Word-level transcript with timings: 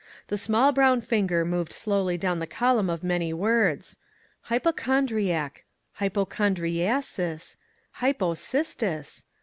The 0.29 0.35
small 0.37 0.71
brown 0.71 1.01
finger 1.01 1.45
moved 1.45 1.71
slowly 1.71 2.17
down 2.17 2.39
the 2.39 2.47
column 2.47 2.89
of 2.89 3.03
many 3.03 3.33
words." 3.33 3.99
Hypochondriac, 4.49 5.63
hypochondriasis, 5.99 7.55
hypo 7.91 8.33
cistis 8.33 9.25